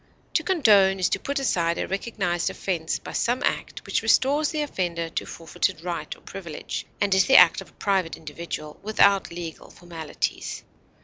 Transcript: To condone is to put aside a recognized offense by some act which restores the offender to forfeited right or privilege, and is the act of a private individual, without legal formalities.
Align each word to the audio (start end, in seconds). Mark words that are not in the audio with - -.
To 0.33 0.41
condone 0.43 0.97
is 0.97 1.09
to 1.09 1.19
put 1.19 1.37
aside 1.37 1.77
a 1.77 1.87
recognized 1.87 2.49
offense 2.49 2.97
by 2.97 3.11
some 3.13 3.43
act 3.43 3.85
which 3.85 4.01
restores 4.01 4.49
the 4.49 4.63
offender 4.63 5.09
to 5.09 5.27
forfeited 5.27 5.83
right 5.83 6.11
or 6.15 6.21
privilege, 6.21 6.87
and 6.99 7.13
is 7.13 7.25
the 7.27 7.37
act 7.37 7.61
of 7.61 7.69
a 7.69 7.73
private 7.73 8.17
individual, 8.17 8.79
without 8.81 9.29
legal 9.31 9.69
formalities. 9.69 10.63